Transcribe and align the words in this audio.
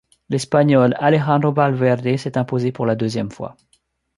L'Espagnol 0.29 0.95
Alejandro 0.99 1.51
Valverde 1.53 2.17
s'est 2.17 2.35
imposé 2.39 2.71
pour 2.71 2.87
la 2.87 2.95
deuxième 2.95 3.29
fois. 3.29 3.55